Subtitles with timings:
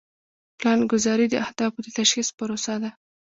[0.57, 2.91] پلانګذاري د اهدافو د تشخیص پروسه ده.